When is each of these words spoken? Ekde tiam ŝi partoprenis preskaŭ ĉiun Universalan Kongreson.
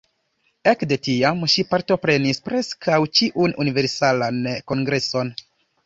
Ekde 0.71 0.97
tiam 1.07 1.43
ŝi 1.55 1.65
partoprenis 1.75 2.43
preskaŭ 2.49 2.99
ĉiun 3.21 3.57
Universalan 3.67 4.45
Kongreson. 4.73 5.37